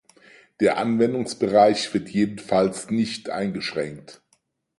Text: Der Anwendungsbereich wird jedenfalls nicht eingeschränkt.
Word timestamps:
Der 0.61 0.77
Anwendungsbereich 0.77 1.93
wird 1.93 2.09
jedenfalls 2.09 2.89
nicht 2.89 3.29
eingeschränkt. 3.29 4.23